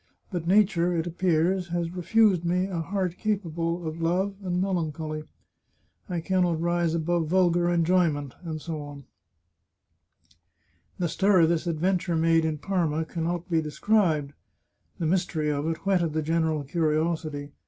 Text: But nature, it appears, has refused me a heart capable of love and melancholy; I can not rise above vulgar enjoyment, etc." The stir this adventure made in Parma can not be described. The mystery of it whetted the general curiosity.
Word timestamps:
But 0.31 0.47
nature, 0.47 0.97
it 0.97 1.05
appears, 1.05 1.67
has 1.67 1.91
refused 1.91 2.43
me 2.43 2.65
a 2.65 2.79
heart 2.81 3.19
capable 3.19 3.87
of 3.87 4.01
love 4.01 4.33
and 4.41 4.59
melancholy; 4.59 5.25
I 6.09 6.21
can 6.21 6.41
not 6.41 6.59
rise 6.59 6.95
above 6.95 7.27
vulgar 7.29 7.69
enjoyment, 7.69 8.33
etc." 8.43 9.03
The 10.97 11.07
stir 11.07 11.45
this 11.45 11.67
adventure 11.67 12.15
made 12.15 12.45
in 12.45 12.57
Parma 12.57 13.05
can 13.05 13.25
not 13.25 13.47
be 13.47 13.61
described. 13.61 14.33
The 14.97 15.05
mystery 15.05 15.51
of 15.51 15.67
it 15.67 15.85
whetted 15.85 16.13
the 16.13 16.23
general 16.23 16.63
curiosity. 16.63 17.51